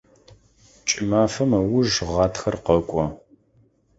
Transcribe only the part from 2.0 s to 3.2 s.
гъатхэр къэкӏо.